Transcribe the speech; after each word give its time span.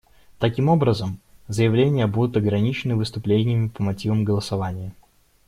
Таким 0.39 0.67
образом, 0.67 1.19
заявления 1.47 2.07
будут 2.07 2.35
ограничены 2.35 2.95
выступлениями 2.95 3.67
по 3.67 3.83
мотивам 3.83 4.23
голосования. 4.25 4.95